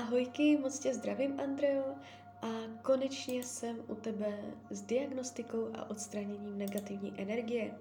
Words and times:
Ahojky, 0.00 0.58
moc 0.58 0.78
tě 0.78 0.94
zdravím, 0.94 1.40
Andreo, 1.40 1.94
a 2.42 2.48
konečně 2.82 3.42
jsem 3.42 3.76
u 3.88 3.94
tebe 3.94 4.38
s 4.70 4.82
diagnostikou 4.82 5.68
a 5.74 5.90
odstraněním 5.90 6.58
negativní 6.58 7.20
energie. 7.20 7.74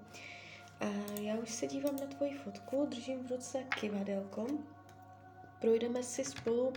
A 0.80 0.86
já 1.22 1.36
už 1.36 1.50
se 1.54 1.68
dívám 1.68 1.96
na 1.96 2.06
tvoji 2.06 2.34
fotku, 2.38 2.86
držím 2.86 3.28
v 3.28 3.32
ruce 3.32 3.64
kivadelko. 3.80 4.48
Projdeme 5.62 6.04
si 6.04 6.26
spolu 6.26 6.74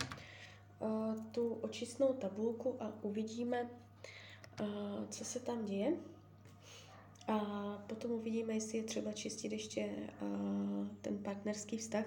uh, 0.79 1.15
tu 1.31 1.53
očistnou 1.53 2.13
tabulku 2.13 2.75
a 2.79 2.91
uvidíme, 3.01 3.69
uh, 4.61 4.67
co 5.09 5.25
se 5.25 5.39
tam 5.39 5.65
děje. 5.65 5.93
A 7.27 7.37
potom 7.87 8.11
uvidíme, 8.11 8.53
jestli 8.53 8.77
je 8.77 8.83
třeba 8.83 9.11
čistit 9.11 9.51
ještě 9.51 9.89
uh, 10.21 10.87
ten 11.01 11.17
partnerský 11.17 11.77
vztah. 11.77 12.05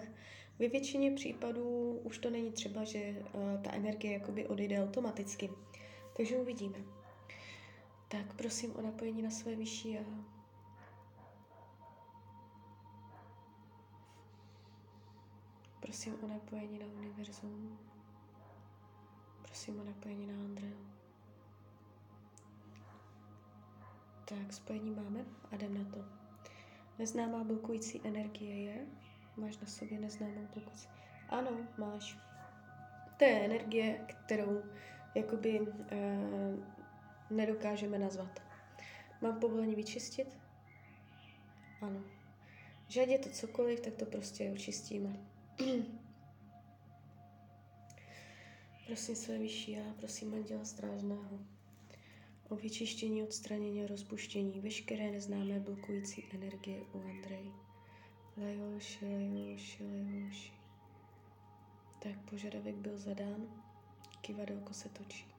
Ve 0.58 0.68
většině 0.68 1.10
případů 1.10 2.00
už 2.04 2.18
to 2.18 2.30
není 2.30 2.52
třeba, 2.52 2.84
že 2.84 3.24
uh, 3.34 3.62
ta 3.62 3.72
energie 3.72 4.12
jakoby 4.12 4.46
odejde 4.46 4.82
automaticky. 4.82 5.50
Takže 6.16 6.36
uvidíme. 6.36 6.78
Tak 8.08 8.34
prosím 8.36 8.76
o 8.76 8.82
napojení 8.82 9.22
na 9.22 9.30
své 9.30 9.56
vyšší 9.56 9.92
já. 9.92 10.00
Prosím 15.80 16.14
o 16.24 16.26
napojení 16.26 16.78
na 16.78 16.86
univerzum. 16.86 17.78
Prosím 19.42 19.80
o 19.80 19.84
napojení 19.84 20.26
na 20.26 20.34
Andreu. 20.34 20.76
Tak, 24.24 24.52
spojení 24.52 24.90
máme 24.90 25.24
a 25.50 25.54
jdem 25.54 25.74
na 25.74 25.84
to. 25.90 26.04
Neznámá 26.98 27.44
blokující 27.44 28.00
energie 28.04 28.62
je. 28.62 28.86
Máš 29.36 29.58
na 29.58 29.66
sobě 29.66 30.00
neznámou 30.00 30.46
blokující. 30.54 30.88
Ano, 31.28 31.50
máš. 31.78 32.18
To 33.16 33.24
je 33.24 33.44
energie, 33.44 34.06
kterou 34.06 34.62
jakoby 35.14 35.60
uh, 35.60 35.66
nedokážeme 37.30 37.98
nazvat. 37.98 38.42
Mám 39.20 39.40
povolení 39.40 39.74
vyčistit? 39.74 40.38
Ano. 41.80 42.00
Že 42.88 43.00
je 43.00 43.18
to 43.18 43.30
cokoliv, 43.30 43.80
tak 43.80 43.94
to 43.94 44.06
prostě 44.06 44.52
očistíme. 44.52 45.26
prosím 48.86 49.16
své 49.16 49.38
vyšší 49.38 49.72
já, 49.72 49.94
prosím 49.98 50.34
Anděla 50.34 50.64
Strážného 50.64 51.40
o 52.48 52.56
vyčištění, 52.56 53.22
odstranění 53.22 53.84
a 53.84 53.86
rozpuštění 53.86 54.60
veškeré 54.60 55.10
neznámé 55.10 55.60
blokující 55.60 56.24
energie 56.34 56.80
u 56.94 57.00
Andrej. 57.00 57.65
Lejoši, 58.36 59.06
lejoši, 59.06 59.84
lejoši. 59.84 60.52
Tak 62.02 62.30
požadavek 62.30 62.74
byl 62.74 62.98
zadán, 62.98 63.46
kivadelko 64.20 64.74
se 64.74 64.88
točí. 64.88 65.36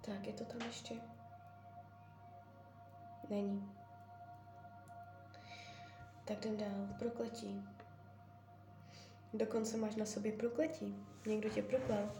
Tak, 0.00 0.26
je 0.26 0.32
to 0.32 0.44
tam 0.44 0.60
ještě? 0.62 1.00
Není. 3.30 3.75
Tak 6.26 6.44
jdem 6.44 6.56
dál. 6.56 6.88
Prokletí. 6.98 7.64
Dokonce 9.34 9.76
máš 9.76 9.96
na 9.96 10.06
sobě 10.06 10.32
prokletí. 10.32 10.94
Někdo 11.26 11.48
tě 11.48 11.62
proklal. 11.62 12.12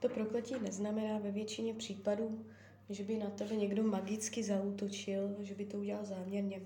To 0.00 0.08
prokletí 0.08 0.54
neznamená 0.60 1.18
ve 1.18 1.30
většině 1.30 1.74
případů, 1.74 2.46
že 2.88 3.04
by 3.04 3.16
na 3.18 3.30
tebe 3.30 3.56
někdo 3.56 3.82
magicky 3.82 4.42
zautočil, 4.42 5.36
že 5.38 5.54
by 5.54 5.66
to 5.66 5.78
udělal 5.78 6.04
záměrně. 6.04 6.60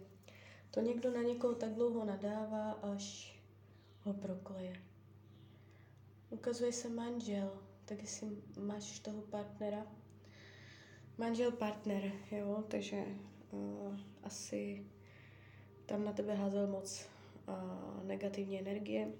To 0.70 0.80
někdo 0.80 1.10
na 1.10 1.22
někoho 1.22 1.54
tak 1.54 1.74
dlouho 1.74 2.04
nadává, 2.04 2.72
až 2.72 3.36
ho 4.02 4.14
prokleje. 4.14 4.72
Ukazuje 6.30 6.72
se 6.72 6.88
manžel, 6.88 7.62
tak 7.84 8.00
jestli 8.00 8.28
máš 8.60 8.98
toho 8.98 9.22
partnera, 9.22 9.86
manžel 11.18 11.52
partner, 11.52 12.12
jo, 12.30 12.64
takže 12.68 13.04
uh, 13.50 13.96
asi 14.22 14.86
tam 15.86 16.04
na 16.04 16.12
tebe 16.12 16.34
házel 16.34 16.66
moc 16.66 17.06
uh, 17.48 18.04
negativní 18.04 18.58
energie, 18.60 19.12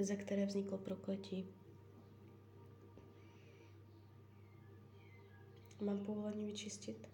ze 0.00 0.16
které 0.16 0.46
vzniklo 0.46 0.78
prokletí. 0.78 1.46
Mám 5.80 5.98
povolení 6.04 6.46
vyčistit? 6.46 7.08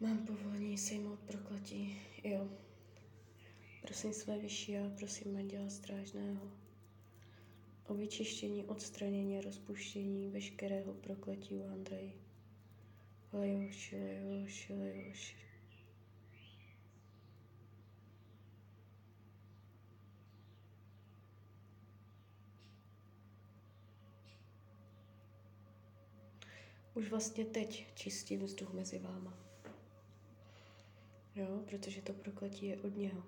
Mám 0.00 0.18
povolení 0.26 0.78
sejmout 0.78 1.18
prokletí, 1.18 2.00
jo. 2.24 2.48
Prosím 3.82 4.12
své 4.12 4.38
vyšší 4.38 4.78
a 4.78 4.90
prosím 4.98 5.36
Anděla 5.36 5.70
Strážného 5.70 6.50
o 7.88 7.94
vyčištění, 7.94 8.64
odstranění 8.64 9.38
a 9.38 9.40
rozpuštění 9.40 10.28
veškerého 10.28 10.94
prokletí 10.94 11.54
u 11.54 11.66
Andrej. 11.72 12.12
Lejoši, 13.32 13.96
lejoši, 14.24 14.72
lejoši. 14.74 15.45
Už 26.96 27.10
vlastně 27.10 27.44
teď 27.44 27.86
čistím 27.94 28.44
vzduch 28.44 28.72
mezi 28.72 28.98
váma. 28.98 29.38
Jo, 31.34 31.62
protože 31.70 32.02
to 32.02 32.12
prokletí 32.12 32.66
je 32.66 32.76
od 32.76 32.96
něho. 32.96 33.22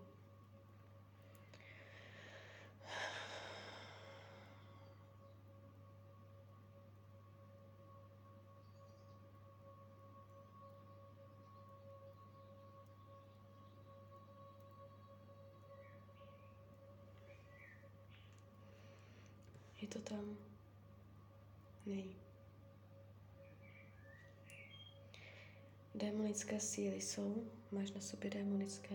Démonické 26.29 26.61
síly 26.61 27.01
jsou? 27.01 27.45
Máš 27.71 27.91
na 27.91 28.01
sobě 28.01 28.31
démonické? 28.31 28.95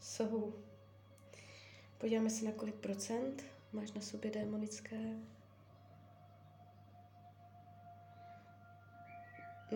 Jsou. 0.00 0.54
Podíváme 1.98 2.30
se 2.30 2.44
na 2.44 2.52
kolik 2.52 2.74
procent 2.74 3.44
máš 3.72 3.92
na 3.92 4.00
sobě 4.00 4.30
démonické. 4.30 4.96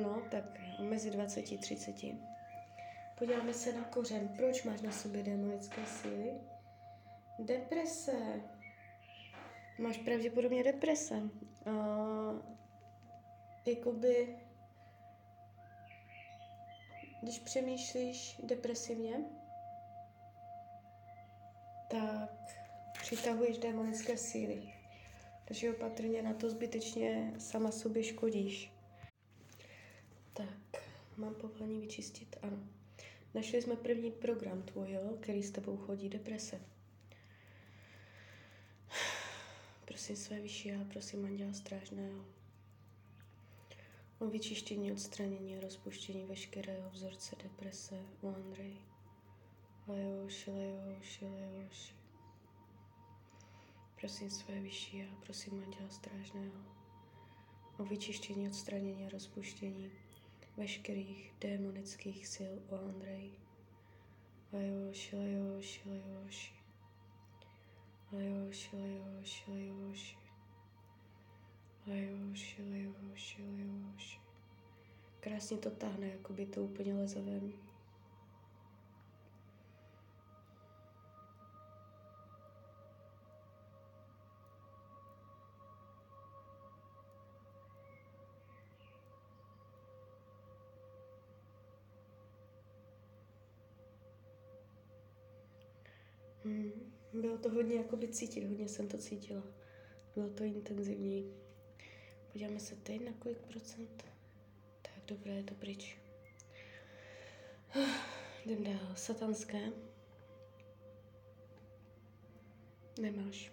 No, 0.03 0.22
tak 0.31 0.44
mezi 0.81 1.10
20 1.10 1.41
a 1.41 1.59
30. 1.60 1.94
Podíváme 3.19 3.54
se 3.54 3.72
na 3.72 3.84
kořen. 3.84 4.28
Proč 4.28 4.62
máš 4.62 4.81
na 4.81 4.93
sobě 4.93 5.22
démonické 5.22 5.87
síly? 5.87 6.31
Deprese. 7.38 8.43
Máš 9.78 9.98
pravděpodobně 9.98 10.64
deprese. 10.64 11.14
Uh, 11.66 12.41
jakoby, 13.66 14.45
když 17.22 17.38
přemýšlíš 17.38 18.41
depresivně, 18.43 19.25
tak 21.91 22.31
přitahuješ 22.93 23.59
démonické 23.59 24.17
síly. 24.17 24.73
Takže 25.44 25.70
opatrně 25.70 26.23
na 26.23 26.35
to 26.35 26.50
zbytečně 26.50 27.35
sama 27.38 27.70
sobě 27.70 28.05
škodíš. 28.05 28.73
Tak, 30.32 30.82
mám 31.17 31.35
povolení 31.35 31.81
vyčistit? 31.81 32.37
Ano. 32.43 32.58
Našli 33.35 33.62
jsme 33.62 33.76
první 33.76 34.11
program 34.11 34.62
tvůj, 34.62 34.99
který 35.20 35.43
s 35.43 35.50
tebou 35.50 35.76
chodí 35.76 36.08
deprese. 36.08 36.61
Prosím 39.85 40.17
své 40.17 40.40
vyšší 40.40 40.73
a 40.73 40.85
prosím 40.93 41.25
Anděla 41.25 41.52
Strážného 41.52 42.36
o 44.18 44.26
vyčištění, 44.26 44.92
odstranění 44.92 45.56
a 45.56 45.60
rozpuštění 45.60 46.24
veškerého 46.24 46.90
vzorce 46.90 47.36
deprese 47.42 48.02
u 48.22 48.28
Andrej. 48.28 48.76
Lejoši, 49.86 50.50
lejoši, 50.50 51.24
lejoši. 51.24 51.94
Prosím 54.00 54.30
své 54.30 54.60
vyšší 54.60 55.02
a 55.02 55.06
prosím 55.24 55.62
Anděla 55.64 55.88
Strážného 55.88 56.60
o 57.78 57.84
vyčištění, 57.84 58.48
odstranění 58.48 59.06
a 59.06 59.08
rozpuštění 59.08 59.90
veškerých 60.56 61.34
démonických 61.40 62.26
sil 62.34 62.52
u 62.70 62.74
Andrej. 62.74 63.30
Lejoši, 64.52 65.16
lejoši, 65.16 65.80
lejoši. 65.88 66.52
Lajoši, 68.12 68.76
lajoši, 68.76 69.50
lajoši. 69.50 70.25
Lajoši, 71.87 72.62
lajoši, 72.62 73.43
lajoši. 73.43 74.21
Krásně 75.21 75.59
to 75.59 75.71
tahne, 75.71 76.09
jako 76.09 76.33
by 76.33 76.47
to 76.47 76.65
úplně 76.65 76.94
leze 76.94 77.21
ven. 77.23 77.53
Hmm. 96.44 96.93
Bylo 97.12 97.38
to 97.38 97.50
hodně 97.50 97.77
jakoby 97.77 98.09
cítit, 98.09 98.44
hodně 98.44 98.69
jsem 98.69 98.88
to 98.88 98.99
cítila. 98.99 99.43
Bylo 100.15 100.29
to 100.29 100.44
intenzivní. 100.44 101.45
Podíváme 102.37 102.61
se 102.61 102.77
teď 102.77 103.05
na 103.05 103.12
kolik 103.12 103.38
procent. 103.38 104.05
Tak 104.83 105.05
dobré, 105.06 105.33
je 105.33 105.43
to 105.43 105.55
pryč. 105.55 105.99
Jdem 108.44 108.65
dál. 108.65 108.97
Satanské. 108.97 109.73
Nemáš. 113.00 113.53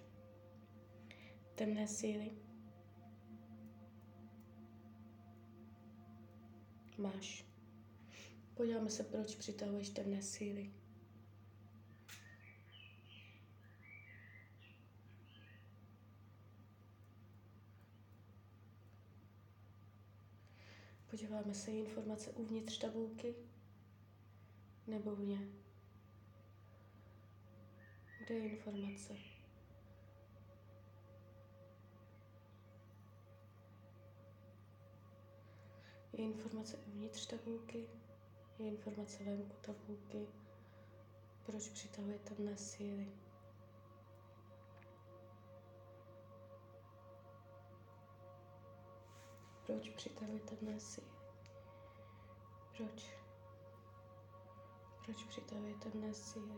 Temné 1.56 1.88
síly. 1.88 2.32
Máš. 6.98 7.46
Podíváme 8.54 8.90
se, 8.90 9.04
proč 9.04 9.36
přitahuješ 9.36 9.90
temné 9.90 10.22
síly. 10.22 10.72
Podíváme 21.13 21.54
se 21.54 21.71
informace 21.71 22.31
uvnitř 22.31 22.77
tabulky 22.77 23.36
nebo 24.88 25.15
vně. 25.15 25.39
Kde 28.19 28.36
je 28.36 28.50
informace? 28.50 29.13
Je 36.13 36.24
informace 36.24 36.77
uvnitř 36.77 37.25
tabulky, 37.27 37.89
je 38.60 38.68
informace 38.68 39.24
venku 39.24 39.56
tabulky. 39.62 40.27
Proč 41.45 41.69
přitahuje 41.69 42.19
temné 42.19 42.57
síly? 42.57 43.12
Proč 49.74 49.90
přitahuje 49.90 50.40
temné 50.40 50.80
síly? 50.80 51.08
Proč? 52.78 53.16
Proč 55.06 55.24
přitahuje 55.24 55.74
temné 55.75 56.14
síly? 56.14 56.56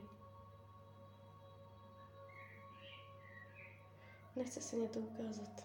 Nechce 4.36 4.62
se 4.62 4.76
mě 4.76 4.90
to 4.90 5.00
ukázat. 5.00 5.64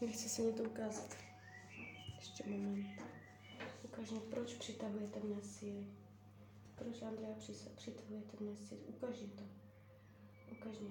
Nechce 0.00 0.28
se 0.28 0.42
mě 0.42 0.52
to 0.52 0.62
ukázat. 0.62 1.16
Ještě 2.16 2.50
moment. 2.50 3.02
Ukáž 3.84 4.10
mi, 4.10 4.20
proč 4.20 4.54
přitahuje 4.54 5.08
temné 5.08 5.42
síly. 5.42 6.09
Proč 6.80 7.02
Andrea 7.02 7.34
přitahuje 7.76 8.22
temné 8.22 8.56
síly? 8.56 8.80
Ukaž 8.80 9.16
to. 9.18 9.44
Ukaž 10.52 10.78
mě. 10.78 10.90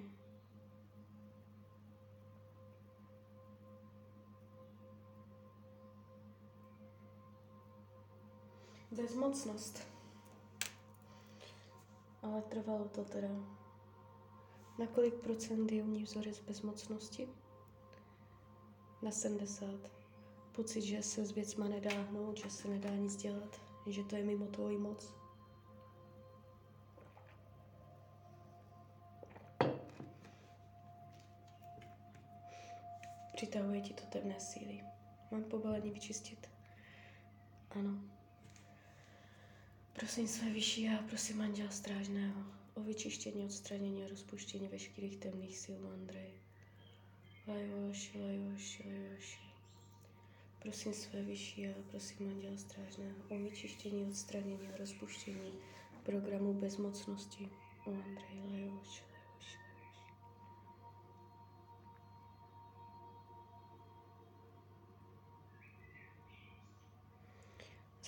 Bezmocnost. 8.92 9.88
Ale 12.22 12.42
trvalo 12.42 12.88
to 12.90 13.04
teda. 13.04 13.30
Na 14.80 14.88
kolik 14.88 15.14
procent 15.14 15.72
je 15.72 15.84
u 15.84 15.88
ní 15.88 16.04
vzorec 16.04 16.40
bezmocnosti? 16.40 17.30
Na 19.02 19.12
70. 19.12 19.66
Pocit, 20.52 20.82
že 20.82 21.04
se 21.04 21.26
s 21.26 21.32
věcma 21.32 21.68
nedá 21.68 22.02
hnout, 22.02 22.38
že 22.38 22.50
se 22.50 22.68
nedá 22.68 22.96
nic 22.96 23.16
dělat, 23.16 23.62
že 23.88 24.04
to 24.04 24.16
je 24.16 24.24
mimo 24.24 24.46
tvoji 24.46 24.78
moc. 24.78 25.19
Přitahuje 33.40 33.82
ti 33.82 33.94
to 33.94 34.06
temné 34.06 34.40
síly. 34.40 34.84
Mám 35.32 35.44
povolení 35.44 35.92
vyčistit? 35.92 36.50
Ano. 37.70 38.02
Prosím 39.94 40.28
své 40.28 40.50
vyšší 40.50 40.90
a 40.90 41.04
prosím 41.10 41.42
Anděla 41.42 41.70
Strážného 41.70 42.44
o 42.74 42.82
vyčištění, 42.82 43.46
odstranění 43.46 44.04
a 44.04 44.08
rozpuštění 44.08 44.68
veškerých 44.68 45.18
temných 45.18 45.58
sil 45.64 45.80
Andrej. 45.94 46.34
Lajoši, 47.48 48.20
lajoši, 48.22 48.84
lajoši. 48.84 49.40
Prosím 50.60 50.94
své 50.94 51.22
vyšší 51.22 51.68
a 51.68 51.74
prosím 51.92 52.30
Anděla 52.30 52.58
Strážného 52.58 53.16
o 53.30 53.38
vyčištění, 53.38 54.06
odstranění 54.06 54.68
a 54.74 54.78
rozpuštění 54.78 55.54
programu 56.04 56.54
bezmocnosti 56.54 57.50
u 57.86 57.94
Andrej 57.94 58.40
Lajoši. 58.52 59.09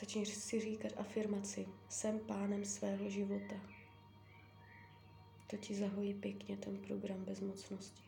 Začni 0.01 0.25
si 0.25 0.59
říkat 0.59 0.91
afirmaci. 0.97 1.67
Jsem 1.89 2.19
pánem 2.19 2.65
svého 2.65 3.09
života. 3.09 3.55
To 5.47 5.57
ti 5.57 5.75
zahojí 5.75 6.13
pěkně 6.13 6.57
ten 6.57 6.77
program 6.77 7.25
bezmocnosti. 7.25 8.01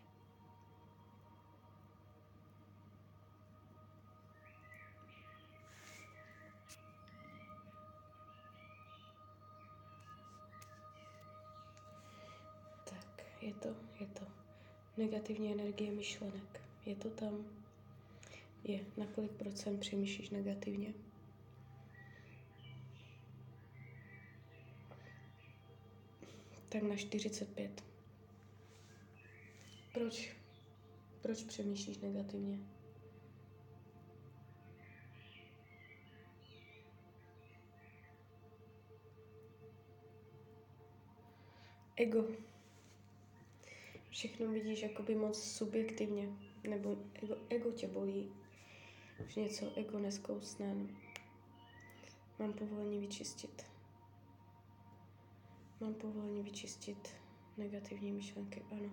Tak, 12.89 13.23
je 13.41 13.53
to, 13.53 13.69
je 13.99 14.07
to. 14.07 14.25
Negativní 14.97 15.51
energie 15.51 15.91
myšlenek. 15.91 16.61
Je 16.85 16.95
to 16.95 17.09
tam? 17.09 17.45
Je. 18.63 18.85
Na 18.97 19.05
kolik 19.05 19.31
procent 19.31 19.79
přemýšlíš 19.79 20.29
negativně? 20.29 20.93
Tak 26.73 26.83
na 26.83 26.95
45. 26.95 27.83
Proč? 29.93 30.35
Proč 31.21 31.43
přemýšlíš 31.43 31.97
negativně? 31.97 32.59
Ego. 41.95 42.27
Všechno 44.09 44.51
vidíš 44.51 44.81
jakoby 44.81 45.15
moc 45.15 45.43
subjektivně, 45.43 46.29
nebo 46.69 46.97
ego, 47.23 47.37
ego 47.49 47.71
tě 47.71 47.87
bolí. 47.87 48.31
Už 49.25 49.35
něco 49.35 49.79
ego 49.79 49.99
neskousne. 49.99 50.75
Mám 52.39 52.53
povolení 52.53 52.99
vyčistit. 52.99 53.72
Mám 55.83 55.93
povolení 55.93 56.43
vyčistit 56.43 57.09
negativní 57.57 58.11
myšlenky, 58.11 58.61
ano. 58.71 58.89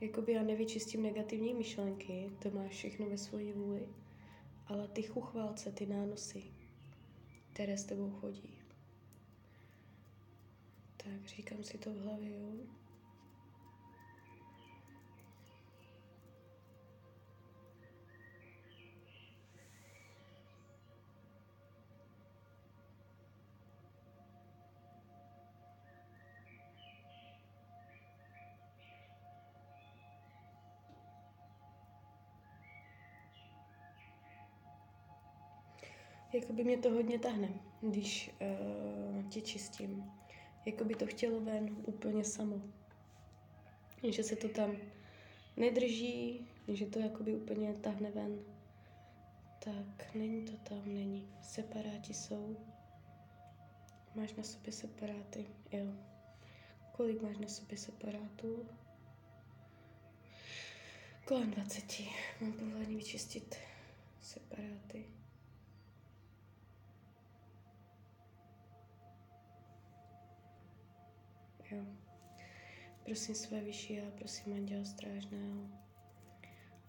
Jakoby 0.00 0.32
já 0.32 0.42
nevyčistím 0.42 1.02
negativní 1.02 1.54
myšlenky, 1.54 2.30
to 2.42 2.50
máš 2.50 2.72
všechno 2.72 3.08
ve 3.08 3.18
svoji 3.18 3.52
vůli, 3.52 3.88
ale 4.66 4.88
ty 4.88 5.02
chuchválce, 5.02 5.72
ty 5.72 5.86
nánosy, 5.86 6.42
které 7.52 7.78
s 7.78 7.84
tebou 7.84 8.10
chodí. 8.10 8.58
Tak 10.96 11.26
říkám 11.26 11.64
si 11.64 11.78
to 11.78 11.90
v 11.90 11.98
hlavě, 11.98 12.40
jo. 12.40 12.79
Jakoby 36.40 36.64
mě 36.64 36.78
to 36.78 36.90
hodně 36.90 37.18
tahne, 37.18 37.48
když 37.80 38.30
uh, 38.40 39.28
tě 39.28 39.40
čistím. 39.40 40.12
Jakoby 40.66 40.94
to 40.94 41.06
chtělo 41.06 41.40
ven 41.40 41.76
úplně 41.86 42.24
samo. 42.24 42.62
Že 44.08 44.22
se 44.22 44.36
to 44.36 44.48
tam 44.48 44.76
nedrží, 45.56 46.48
že 46.68 46.86
to 46.86 46.98
jakoby 46.98 47.34
úplně 47.34 47.74
tahne 47.74 48.10
ven. 48.10 48.38
Tak, 49.64 50.14
není 50.14 50.44
to 50.44 50.56
tam, 50.56 50.82
není. 50.94 51.28
Separáti 51.42 52.14
jsou. 52.14 52.56
Máš 54.14 54.34
na 54.34 54.42
sobě 54.42 54.72
separáty, 54.72 55.46
jo. 55.72 55.86
Kolik 56.92 57.22
máš 57.22 57.38
na 57.38 57.48
sobě 57.48 57.78
separátů? 57.78 58.66
Kolem 61.24 61.50
20. 61.50 61.84
Mám 62.40 62.52
povolení 62.52 62.96
vyčistit 62.96 63.56
separáty. 64.20 65.19
Jo. 71.70 71.86
Prosím 73.04 73.34
své 73.34 73.60
vyšší 73.60 74.00
a 74.00 74.10
prosím 74.10 74.52
Anděla 74.52 74.84
Strážného 74.84 75.70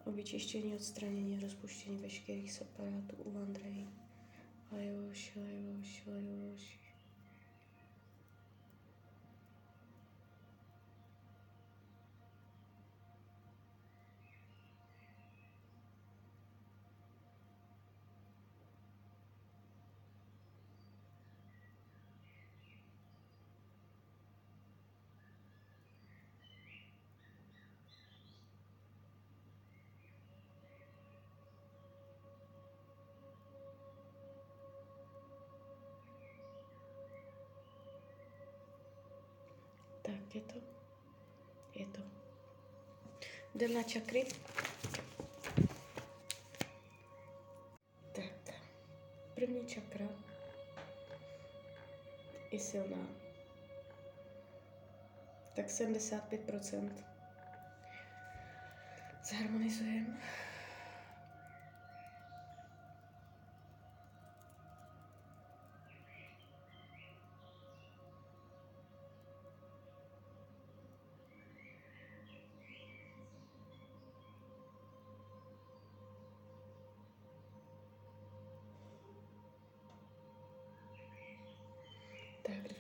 o 0.06 0.12
vyčištění, 0.12 0.74
odstranění, 0.74 1.40
rozpuštění 1.40 1.98
veškerých 1.98 2.52
separátů 2.52 3.16
u 3.18 3.38
Andreji. 3.38 3.88
Lajoš, 4.72 5.36
lajoš, 5.36 6.04
lajoš. 6.08 6.81
Je 40.42 40.54
to? 40.54 40.60
Je 41.80 41.86
to. 41.86 42.02
Jdem 43.56 43.74
na 43.74 43.84
čakry. 43.84 44.26
Tak, 48.12 48.56
první 49.36 49.66
čakra 49.68 50.06
je 52.52 52.60
silná. 52.60 53.08
Tak 55.56 55.66
75%. 55.68 56.92
Zharmonizujeme. 59.24 60.18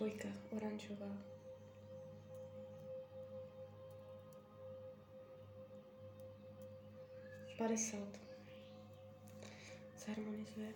Dvojka, 0.01 0.27
oranžová. 0.51 1.17
Padesát. 7.57 8.19
Zharmonizujeme. 9.97 10.73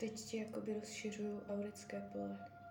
Teď 0.00 0.24
ti 0.24 0.36
jakoby 0.36 0.74
rozšiřuju 0.74 1.42
aurické 1.48 2.00
pole. 2.12 2.61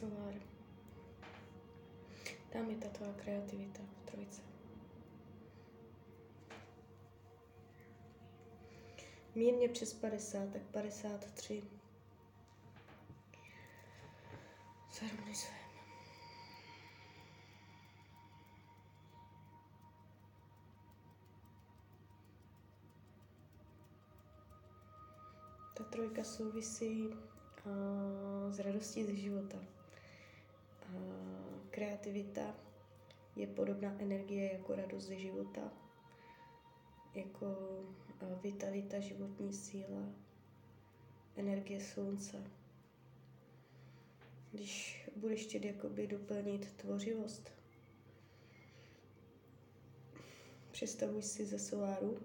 Solar. 0.00 0.34
Tam 2.52 2.70
je 2.70 2.76
ta 2.76 2.88
tvá 2.88 3.12
kreativita 3.12 3.80
v 3.82 4.10
trojce. 4.10 4.42
Mírně 9.34 9.68
přes 9.68 9.94
50, 9.94 10.52
tak 10.52 10.62
53. 10.62 11.62
Zharmonizujeme. 14.92 15.58
Ta 25.76 25.84
trojka 25.84 26.24
souvisí 26.24 27.08
uh, 27.08 28.52
s 28.52 28.58
radostí 28.58 29.04
ze 29.04 29.16
života. 29.16 29.58
Uh, 30.94 31.70
kreativita 31.70 32.54
je 33.36 33.46
podobná 33.46 34.00
energie 34.00 34.52
jako 34.52 34.74
radost 34.74 35.04
ze 35.04 35.18
života, 35.18 35.72
jako 37.14 37.46
uh, 37.46 38.42
vitalita, 38.42 39.00
životní 39.00 39.52
síla, 39.52 40.12
energie 41.36 41.80
slunce. 41.80 42.44
Když 44.52 45.04
budeš 45.16 45.46
chtět 45.46 45.64
jakoby 45.64 46.06
doplnit 46.06 46.72
tvořivost, 46.72 47.50
představuj 50.70 51.22
si 51.22 51.46
ze 51.46 51.58
soláru, 51.58 52.18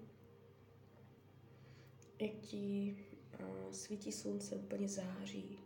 jak 2.19 2.31
ti 2.31 2.97
uh, 3.39 3.71
svítí 3.71 4.11
slunce, 4.11 4.55
úplně 4.55 4.89
září 4.89 5.64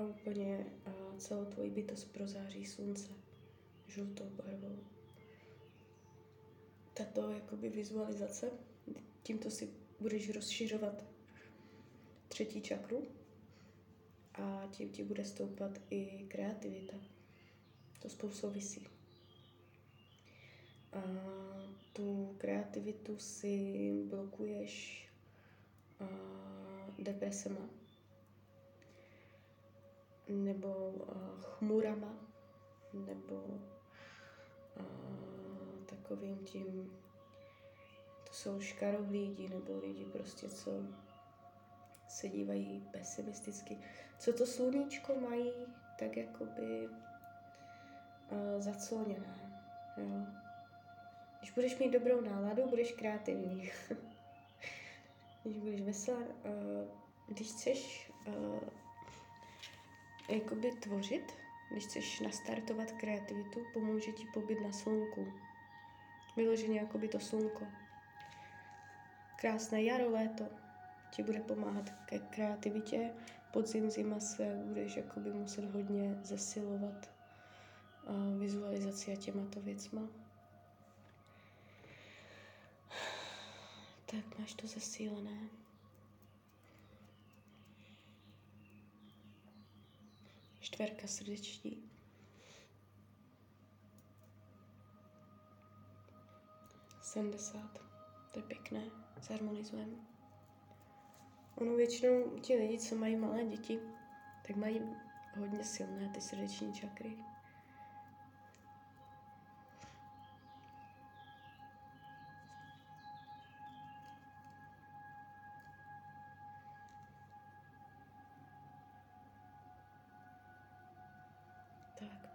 a 0.00 0.02
úplně 0.02 0.66
uh, 0.86 1.18
celou 1.18 1.44
tvoji 1.44 1.70
bytost 1.70 2.12
prozáří 2.12 2.66
slunce 2.66 3.10
žlutou 3.86 4.24
barvou. 4.24 4.78
Tato 6.94 7.30
jakoby 7.30 7.68
vizualizace, 7.68 8.50
tímto 9.22 9.50
si 9.50 9.68
budeš 10.00 10.30
rozšiřovat 10.30 11.04
třetí 12.28 12.62
čakru 12.62 13.06
a 14.34 14.68
tím 14.70 14.88
ti 14.88 15.04
bude 15.04 15.24
stoupat 15.24 15.78
i 15.90 16.24
kreativita. 16.28 16.96
To 18.02 18.08
spolu 18.08 18.32
souvisí. 18.32 18.86
A 20.92 21.02
tu 21.92 22.34
kreativitu 22.38 23.18
si 23.18 23.92
blokuješ 24.08 25.06
a, 26.00 26.04
depresema 26.98 27.79
nebo 30.30 30.92
a, 31.08 31.40
chmurama 31.40 32.14
nebo 32.92 33.44
a, 34.76 34.82
takovým 35.86 36.38
tím, 36.38 36.92
to 38.26 38.32
jsou 38.32 38.60
škarohlídi 38.60 39.48
nebo 39.48 39.78
lidi 39.78 40.04
prostě, 40.04 40.48
co 40.48 40.70
se 42.08 42.28
dívají 42.28 42.88
pesimisticky. 42.90 43.78
Co 44.18 44.32
to 44.32 44.46
sluníčko 44.46 45.14
mají 45.14 45.52
tak 45.98 46.16
jakoby 46.16 46.88
uh, 46.88 48.60
zacloněné, 48.60 49.60
jo. 49.96 50.26
Když 51.38 51.50
budeš 51.50 51.78
mít 51.78 51.90
dobrou 51.90 52.20
náladu, 52.20 52.66
budeš 52.68 52.92
kreativní. 52.92 53.70
když 55.42 55.56
budeš 55.56 55.80
veselá, 55.80 56.18
uh, 56.18 56.88
když 57.28 57.48
chceš 57.52 58.12
uh, 58.26 58.34
jakoby 60.34 60.72
tvořit, 60.72 61.32
když 61.70 61.84
chceš 61.84 62.20
nastartovat 62.20 62.92
kreativitu, 62.92 63.60
pomůže 63.72 64.12
ti 64.12 64.26
pobyt 64.34 64.60
na 64.60 64.72
slunku. 64.72 65.32
Vyloženě 66.36 66.80
jako 66.80 66.98
by 66.98 67.08
to 67.08 67.20
slunko. 67.20 67.66
Krásné 69.36 69.82
jaro, 69.82 70.10
léto 70.10 70.44
ti 71.10 71.22
bude 71.22 71.40
pomáhat 71.40 71.90
ke 72.06 72.18
kreativitě. 72.18 73.10
Podzim, 73.52 73.90
zima 73.90 74.20
se 74.20 74.62
budeš 74.64 74.96
jakoby 74.96 75.32
muset 75.32 75.64
hodně 75.64 76.18
zesilovat 76.22 77.10
vizualizaci 78.38 79.12
a 79.12 79.16
těma 79.16 79.46
to 79.46 79.60
věcma. 79.60 80.02
Tak 84.06 84.38
máš 84.38 84.54
to 84.54 84.66
zesílené. 84.66 85.59
Čtverka 90.80 91.06
srdeční. 91.06 91.90
Sedmdesát. 97.02 97.78
To 98.32 98.38
je 98.38 98.42
pěkné. 98.42 98.82
Zharmonizujeme. 99.22 99.96
Ono 101.56 101.76
většinou 101.76 102.38
ti 102.38 102.56
lidi, 102.56 102.78
co 102.78 102.94
mají 102.94 103.16
malé 103.16 103.44
děti, 103.44 103.80
tak 104.46 104.56
mají 104.56 104.80
hodně 105.38 105.64
silné 105.64 106.08
ty 106.08 106.20
srdeční 106.20 106.74
čakry. 106.74 107.16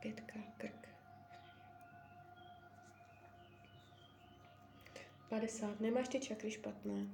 Pětka, 0.06 0.40
krk. 0.58 0.88
50. 5.30 5.80
Nemáš 5.80 6.08
ty 6.08 6.20
čakry 6.20 6.52
špatné. 6.52 7.08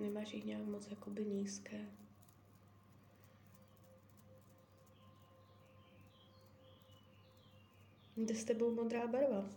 Nemáš 0.00 0.32
jich 0.34 0.44
nějak 0.44 0.64
moc 0.64 0.90
jakoby 0.90 1.24
nízké. 1.24 1.86
Jde 8.16 8.34
s 8.34 8.44
tebou 8.44 8.74
modrá 8.74 9.06
barva. 9.06 9.50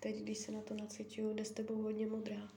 Teď, 0.00 0.16
když 0.16 0.38
se 0.38 0.52
na 0.52 0.62
to 0.62 0.74
nacituju, 0.74 1.34
jde 1.34 1.44
s 1.44 1.50
tebou 1.50 1.82
hodně 1.82 2.06
modrá. 2.06 2.48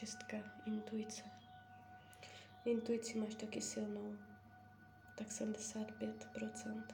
Šestka, 0.00 0.36
intuice. 0.66 1.22
Intuici 2.64 3.18
máš 3.18 3.34
taky 3.34 3.60
silnou. 3.60 4.16
Tak 5.16 5.28
75%. 5.28 6.84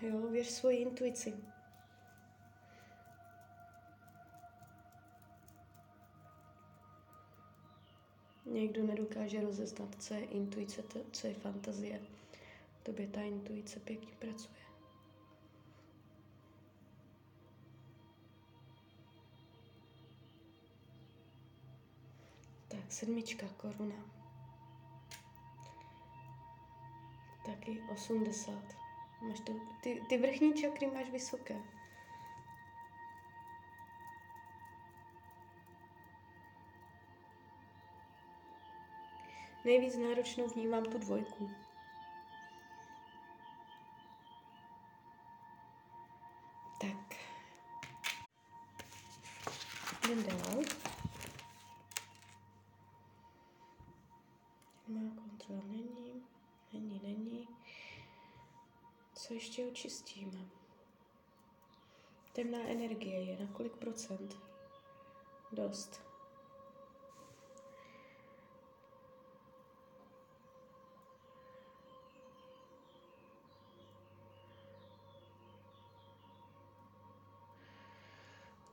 Jo, 0.00 0.28
věř 0.28 0.46
svoji 0.46 0.78
intuici. 0.78 1.34
Někdo 8.46 8.86
nedokáže 8.86 9.40
rozeznat, 9.40 10.02
co 10.02 10.14
je 10.14 10.24
intuice, 10.24 10.82
co 11.12 11.26
je 11.26 11.34
fantazie. 11.34 12.00
Tobě 12.82 13.06
ta 13.06 13.20
intuice 13.20 13.80
pěkně 13.80 14.12
pracuje. 14.18 14.67
Sedmička, 22.88 23.46
koruna. 23.56 23.96
Taky 27.46 27.82
80. 27.92 28.52
Máš 29.20 29.40
to, 29.40 29.52
ty, 29.80 30.02
ty 30.08 30.18
vrchní 30.18 30.54
čakry 30.54 30.86
máš 30.86 31.10
vysoké. 31.10 31.56
Nejvíc 39.64 39.96
náročnou 39.96 40.48
vnímám 40.48 40.84
tu 40.84 40.98
dvojku. 40.98 41.50
Tak. 46.80 47.16
Jdem 50.04 50.22
dál. 50.22 50.57
Co 59.28 59.34
ještě 59.34 59.66
očistíme? 59.66 60.38
Temná 62.32 62.58
energie 62.58 63.24
je 63.24 63.46
na 63.46 63.52
kolik 63.52 63.76
procent? 63.76 64.36
Dost. 65.52 66.00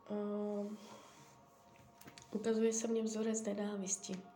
Uh, 0.10 0.74
ukazuje 2.32 2.74
se 2.74 2.88
mně 2.88 3.04
vzorec 3.04 3.44
nenávisti. 3.44 4.35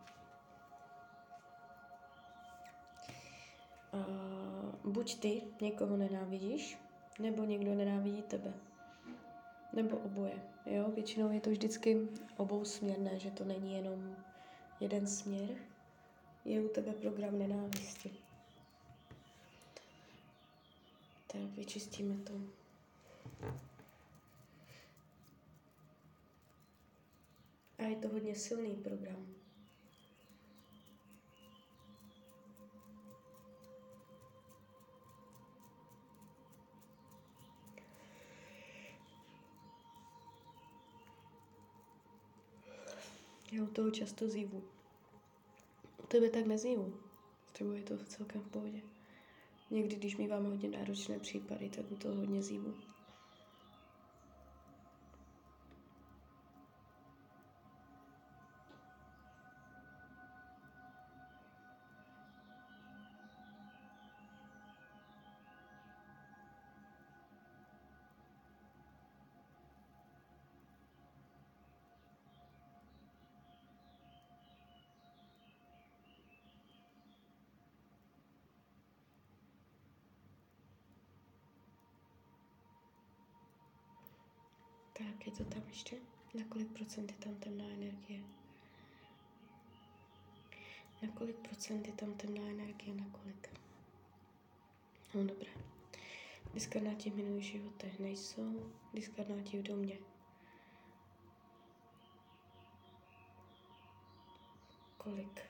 Buď 4.90 5.20
ty 5.20 5.42
někoho 5.60 5.96
nenávidíš, 5.96 6.78
nebo 7.18 7.44
někdo 7.44 7.74
nenávidí 7.74 8.22
tebe. 8.22 8.52
Nebo 9.72 9.96
oboje. 9.96 10.42
Jo? 10.66 10.90
Většinou 10.90 11.32
je 11.32 11.40
to 11.40 11.50
vždycky 11.50 12.08
obousměrné, 12.36 13.18
že 13.18 13.30
to 13.30 13.44
není 13.44 13.74
jenom 13.74 14.16
jeden 14.80 15.06
směr. 15.06 15.48
Je 16.44 16.60
u 16.60 16.68
tebe 16.68 16.92
program 16.92 17.38
nenávisti. 17.38 18.10
Tak 21.26 21.40
vyčistíme 21.40 22.16
to. 22.16 22.32
A 27.78 27.82
je 27.82 27.96
to 27.96 28.08
hodně 28.08 28.34
silný 28.34 28.74
program. 28.76 29.39
Já 43.52 43.62
u 43.62 43.66
toho 43.66 43.90
často 43.90 44.28
zívu. 44.28 44.62
U 46.02 46.06
tebe 46.06 46.30
tak 46.30 46.46
nezívu. 46.46 46.94
Tebou 47.58 47.70
je 47.70 47.82
to 47.82 48.04
celkem 48.04 48.40
v 48.40 48.48
pohodě. 48.48 48.80
Někdy, 49.70 49.96
když 49.96 50.16
mývám 50.16 50.44
hodně 50.44 50.68
náročné 50.68 51.18
případy, 51.18 51.70
tak 51.70 51.92
u 51.92 51.96
toho 51.96 52.14
hodně 52.14 52.42
zívu. 52.42 52.74
Tak, 85.00 85.26
je 85.26 85.32
to 85.32 85.44
tam 85.44 85.62
ještě? 85.68 85.96
Na 86.34 86.44
kolik 86.48 86.68
procent 86.68 87.10
je 87.10 87.16
tam 87.16 87.34
temná 87.34 87.64
energie? 87.64 88.20
Na 91.02 91.08
kolik 91.08 91.36
procent 91.36 91.86
je 91.86 91.92
tam 91.92 92.14
temná 92.14 92.42
energie? 92.42 92.94
Na 92.94 93.04
kolik? 93.12 93.50
No 95.14 95.24
dobré. 95.24 95.50
Diskarnáti 96.54 97.10
v 97.10 97.16
minulých 97.16 97.44
životech 97.44 97.98
nejsou, 97.98 98.72
diskarnáti 98.94 99.58
v 99.58 99.62
domě. 99.62 99.98
Kolik? 104.96 105.40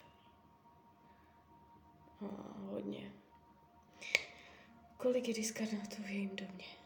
A, 2.20 2.26
hodně. 2.58 3.12
Kolik 4.96 5.28
je 5.28 5.34
diskarnátů 5.34 6.02
v 6.02 6.10
jejím 6.10 6.36
domě? 6.36 6.79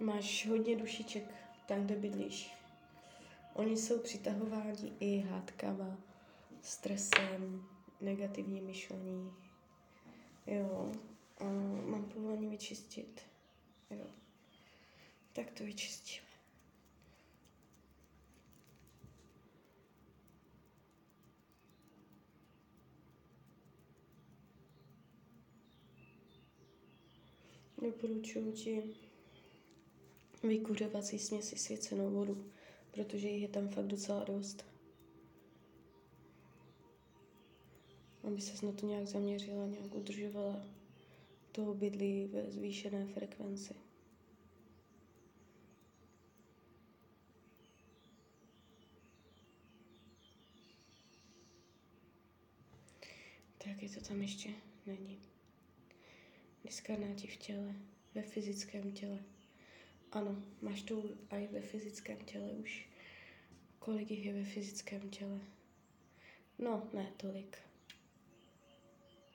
Máš 0.00 0.46
hodně 0.46 0.76
dušiček 0.76 1.24
tam, 1.66 1.84
kde 1.84 1.96
bydlíš. 1.96 2.50
Oni 3.54 3.76
jsou 3.76 3.98
přitahováni 3.98 4.92
i 5.00 5.18
hádkama, 5.18 5.98
stresem, 6.62 7.68
negativní 8.00 8.60
myšlení. 8.60 9.32
Jo, 10.46 10.92
a 11.38 11.44
mám 11.90 12.04
povolení 12.04 12.46
vyčistit. 12.46 13.20
Jo. 13.90 14.06
Tak 15.32 15.50
to 15.50 15.64
vyčistíme. 15.64 16.28
Doporučuji 27.82 28.52
ti 28.52 29.07
vykuřovací 30.42 31.18
směsi 31.18 31.56
svěcenou 31.56 32.10
vodu, 32.10 32.52
protože 32.90 33.28
jich 33.28 33.42
je 33.42 33.48
tam 33.48 33.68
fakt 33.68 33.86
docela 33.86 34.24
dost. 34.24 34.64
Aby 38.22 38.40
se 38.40 38.66
na 38.66 38.72
to 38.72 38.86
nějak 38.86 39.06
zaměřila, 39.06 39.66
nějak 39.66 39.94
udržovala 39.94 40.64
toho 41.52 41.74
bydlí 41.74 42.26
ve 42.26 42.50
zvýšené 42.50 43.06
frekvenci. 43.06 43.74
Tak 53.58 53.82
je 53.82 53.88
to 53.88 54.00
tam 54.00 54.22
ještě? 54.22 54.50
Není. 54.86 55.18
Diskarnáti 56.64 57.26
v 57.26 57.36
těle, 57.36 57.74
ve 58.14 58.22
fyzickém 58.22 58.92
těle. 58.92 59.18
Ano, 60.12 60.42
máš 60.62 60.82
to 60.82 61.02
i 61.30 61.46
ve 61.46 61.60
fyzickém 61.60 62.18
těle 62.18 62.52
už. 62.52 62.88
Kolik 63.78 64.10
jich 64.10 64.24
je 64.26 64.32
ve 64.32 64.44
fyzickém 64.44 65.10
těle? 65.10 65.40
No, 66.58 66.88
ne 66.92 67.12
tolik. 67.16 67.58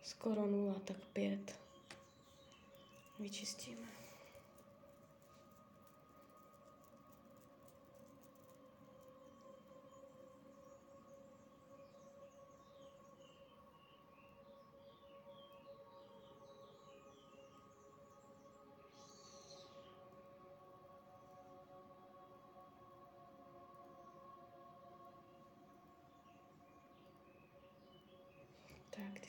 Skoro 0.03 0.45
nula, 0.47 0.79
tak 0.79 0.97
pět. 1.05 1.59
Vyčistíme. 3.19 3.92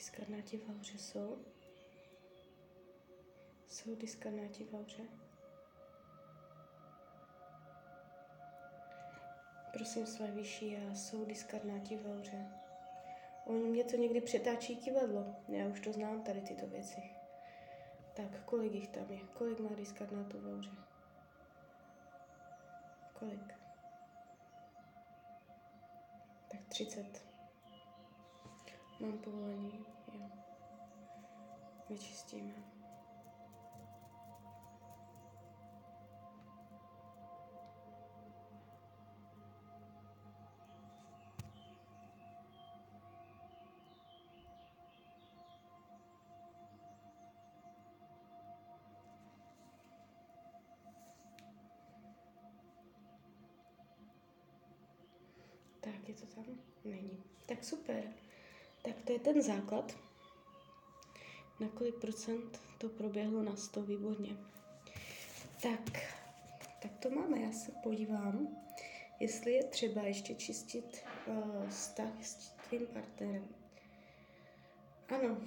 Diskarnáti 0.05 0.57
v 0.57 0.69
auře 0.69 0.97
jsou. 0.97 1.37
Jsou 3.67 3.95
diskarnáti 3.95 4.63
v 4.63 4.73
auře. 4.73 5.03
Prosím 9.73 10.07
své 10.07 10.27
vyšší 10.31 10.71
já, 10.71 10.95
jsou 10.95 11.25
diskarnáti 11.25 11.97
v 11.97 12.07
auře. 12.17 12.51
Oni 13.45 13.63
mě 13.63 13.83
to 13.83 13.95
někdy 13.95 14.21
přetáčí 14.21 14.75
kivadlo. 14.75 15.35
Já 15.47 15.67
už 15.67 15.79
to 15.79 15.93
znám, 15.93 16.23
tady 16.23 16.41
tyto 16.41 16.67
věci. 16.67 17.01
Tak, 18.13 18.43
kolik 18.45 18.73
jich 18.73 18.87
tam 18.87 19.09
je? 19.09 19.19
Kolik 19.19 19.59
má 19.59 19.69
diskarnátů 19.75 20.39
v 20.39 20.57
auře? 20.57 20.71
Kolik? 23.19 23.53
Tak 26.51 26.65
30. 26.67 27.25
Mám 28.99 29.17
povolení. 29.17 29.94
Vyčistíme. 31.95 32.53
Tak, 55.79 56.09
je 56.09 56.15
to 56.15 56.25
tam? 56.25 56.45
Není. 56.83 57.23
Tak 57.45 57.63
super. 57.63 58.03
Tak 58.81 58.95
to 59.05 59.11
je 59.11 59.19
ten 59.19 59.41
základ. 59.41 60.04
Na 61.59 61.69
kolik 61.69 61.95
procent 61.95 62.59
to 62.77 62.89
proběhlo 62.89 63.43
na 63.43 63.55
100, 63.55 63.81
výborně. 63.81 64.37
Tak, 65.61 66.15
tak 66.81 66.91
to 66.99 67.09
máme, 67.09 67.39
já 67.39 67.51
se 67.51 67.71
podívám, 67.83 68.47
jestli 69.19 69.51
je 69.51 69.63
třeba 69.63 70.01
ještě 70.01 70.35
čistit 70.35 71.03
uh, 71.27 71.69
vztah 71.69 72.25
s 72.25 72.51
tvým 72.67 72.87
partnerem. 72.87 73.47
Ano, 75.09 75.37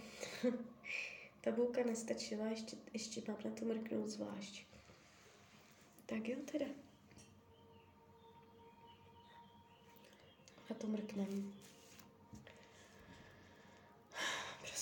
tabulka 1.41 1.85
nestačila, 1.85 2.47
ještě, 2.47 2.77
ještě 2.93 3.23
mám 3.29 3.39
na 3.45 3.51
to 3.51 3.65
mrknout 3.65 4.09
zvlášť. 4.09 4.67
Tak 6.07 6.29
jo 6.29 6.37
teda. 6.53 6.67
Na 10.71 10.77
to 10.77 10.87
mrknem. 10.87 11.55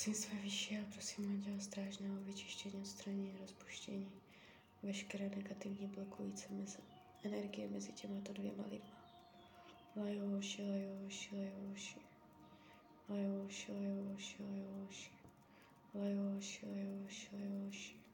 Prosím 0.07 0.23
své 0.29 0.39
vyšší 0.43 0.79
a 0.79 0.85
prosím 0.93 1.29
Anděla 1.31 1.59
strážného 1.59 2.17
vyčištění, 2.17 2.75
odstranění, 2.81 3.37
rozpuštění 3.41 4.13
veškeré 4.83 5.29
negativní 5.29 5.87
blokující 5.87 6.47
mezi, 6.51 6.79
energie 7.25 7.69
mezi 7.69 7.93
těmato 7.93 8.33
dvěma 8.33 8.65
lidma. 8.71 9.05
Lajoši, 9.97 10.63
lajoši, 10.63 11.37
lajoši. 11.37 11.97
Lajoši, 13.09 13.73
lajoši, 13.73 14.37
lajoši. 14.43 15.11
Lajoši, 15.95 16.67
lajoši, 16.67 17.29
lajoši. 17.33 18.06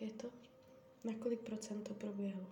Je 0.00 0.10
to? 0.10 0.28
Na 1.04 1.12
kolik 1.22 1.40
procent 1.40 1.88
to 1.88 1.94
proběhlo? 1.94 2.46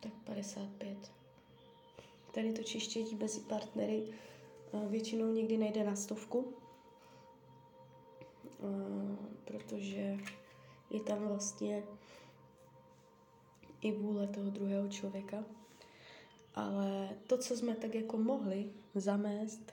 Tak 0.00 0.12
55. 0.24 1.12
Tady 2.34 2.52
to 2.52 2.62
čištění 2.62 3.14
mezi 3.14 3.40
partnery 3.40 4.14
většinou 4.88 5.32
nikdy 5.32 5.56
nejde 5.56 5.84
na 5.84 5.96
stovku, 5.96 6.54
protože 9.44 10.16
je 10.90 11.00
tam 11.00 11.28
vlastně 11.28 11.82
i 13.80 13.92
vůle 13.92 14.26
toho 14.26 14.50
druhého 14.50 14.88
člověka. 14.88 15.44
Ale 16.54 17.16
to, 17.26 17.38
co 17.38 17.56
jsme 17.56 17.74
tak 17.74 17.94
jako 17.94 18.16
mohli 18.16 18.72
zamést, 18.94 19.72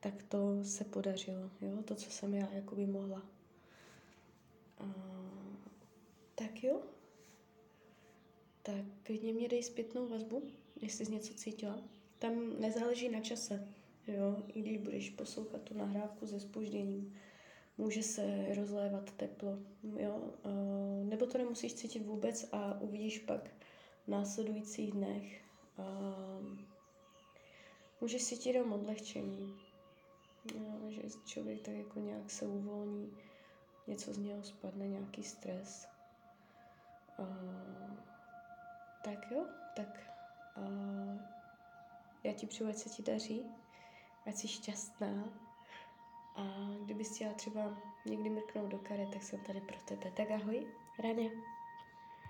tak 0.00 0.22
to 0.22 0.64
se 0.64 0.84
podařilo, 0.84 1.50
jo, 1.60 1.82
to, 1.82 1.94
co 1.94 2.10
jsem 2.10 2.34
já 2.34 2.52
jakoby 2.52 2.86
mohla. 2.86 3.22
A, 4.78 4.94
tak 6.34 6.62
jo, 6.64 6.80
tak 8.62 8.84
klidně 9.02 9.32
mě 9.32 9.48
dej 9.48 9.62
zpětnou 9.62 10.08
vazbu, 10.08 10.42
jestli 10.80 11.06
jsi 11.06 11.12
něco 11.12 11.34
cítila. 11.34 11.78
Tam 12.18 12.60
nezáleží 12.60 13.08
na 13.08 13.20
čase, 13.20 13.68
jo, 14.06 14.42
i 14.48 14.60
když 14.62 14.78
budeš 14.78 15.10
poslouchat 15.10 15.62
tu 15.62 15.74
nahrávku 15.74 16.26
se 16.26 16.40
spožděním, 16.40 17.16
může 17.78 18.02
se 18.02 18.54
rozlévat 18.54 19.10
teplo, 19.12 19.58
jo, 19.98 20.34
nebo 21.02 21.26
to 21.26 21.38
nemusíš 21.38 21.74
cítit 21.74 22.06
vůbec 22.06 22.48
a 22.52 22.80
uvidíš 22.80 23.18
pak 23.18 23.50
v 24.04 24.08
následujících 24.08 24.92
dnech. 24.92 25.42
Můžeš 28.00 28.24
cítit 28.24 28.48
jenom 28.48 28.72
odlehčení, 28.72 29.54
No, 30.44 30.90
že 30.90 31.02
člověk 31.24 31.62
tak 31.62 31.74
jako 31.74 32.00
nějak 32.00 32.30
se 32.30 32.46
uvolní, 32.46 33.16
něco 33.86 34.12
z 34.12 34.18
něho 34.18 34.42
spadne, 34.42 34.88
nějaký 34.88 35.22
stres. 35.22 35.88
Uh, 37.18 37.96
tak 39.04 39.30
jo, 39.30 39.46
tak 39.76 40.12
uh, 40.56 41.20
já 42.24 42.32
ti 42.32 42.46
přeju, 42.46 42.70
ať 42.70 42.76
se 42.76 42.88
ti 42.88 43.02
daří, 43.02 43.44
ať 44.26 44.36
jsi 44.36 44.48
šťastná 44.48 45.24
a 46.36 46.42
kdybys 46.84 47.14
chtěla 47.14 47.32
třeba 47.32 47.76
někdy 48.06 48.30
mrknout 48.30 48.70
do 48.70 48.78
karet, 48.78 49.10
tak 49.12 49.22
jsem 49.22 49.40
tady 49.40 49.60
pro 49.60 49.76
tebe. 49.84 50.12
Tak 50.16 50.30
ahoj, 50.30 50.66
Raně. 50.98 51.30